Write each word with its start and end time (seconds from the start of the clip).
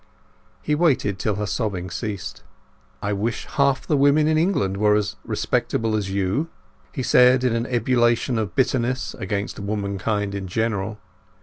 He 0.63 0.73
waited 0.73 1.19
till 1.19 1.35
her 1.35 1.45
sobbing 1.45 1.91
ceased. 1.91 2.41
"I 3.03 3.13
wish 3.13 3.45
half 3.45 3.85
the 3.85 3.95
women 3.95 4.27
in 4.27 4.35
England 4.35 4.77
were 4.77 4.95
as 4.95 5.15
respectable 5.23 5.95
as 5.95 6.09
you," 6.09 6.49
he 6.91 7.03
said, 7.03 7.43
in 7.43 7.55
an 7.55 7.67
ebullition 7.67 8.39
of 8.39 8.55
bitterness 8.55 9.13
against 9.19 9.59
womankind 9.59 10.33
in 10.33 10.47
general. 10.47 10.97